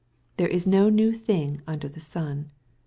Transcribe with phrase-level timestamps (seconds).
[0.37, 2.49] "There is no new thing under the sun."